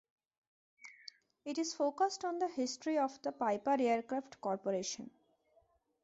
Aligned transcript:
It 1.45 1.59
is 1.59 1.75
focused 1.75 2.25
on 2.25 2.39
the 2.39 2.47
history 2.47 2.97
of 2.97 3.21
the 3.21 3.31
Piper 3.31 3.75
Aircraft 3.79 4.41
Corporation. 4.41 5.11